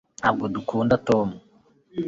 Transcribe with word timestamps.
ntabwo 0.19 0.45
dukunda 0.55 0.95
tom 1.07 1.27